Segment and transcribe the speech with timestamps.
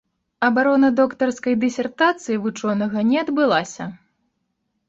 [0.45, 3.91] Абарона доктарскай дысертацыі вучонага не адбылася.